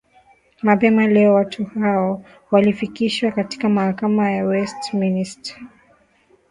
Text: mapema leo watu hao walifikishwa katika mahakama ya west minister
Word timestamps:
mapema 0.61 1.07
leo 1.07 1.33
watu 1.33 1.65
hao 1.65 2.25
walifikishwa 2.51 3.31
katika 3.31 3.69
mahakama 3.69 4.31
ya 4.31 4.45
west 4.45 4.93
minister 4.93 5.57